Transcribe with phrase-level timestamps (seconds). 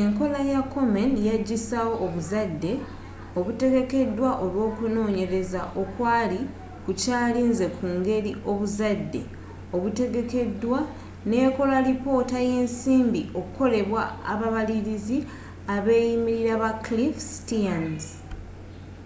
[0.00, 2.72] enkola ya komen yagisaawo obuzadde
[3.38, 6.40] obutegekedwa olwokunonyereza okwali
[6.84, 9.20] kukyalinze ku ngeri obuzadde
[9.74, 10.78] obutegekedwa
[11.30, 14.02] nekola lipoota yensimbi ekolebwa
[14.32, 15.06] ababaliliz
[15.74, 18.04] abeyimirira ba cliff stearns